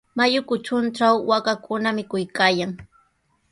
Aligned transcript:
Mayu 0.17 0.39
kutruntraw 0.47 1.15
waakakuna 1.29 1.89
mikuykaayan. 1.97 2.71